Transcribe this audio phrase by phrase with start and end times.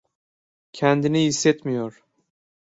[0.73, 2.03] Kendini iyi hissetmiyor.